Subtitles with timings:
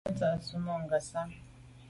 [0.05, 1.29] Me tsha’t’o me Ngasam.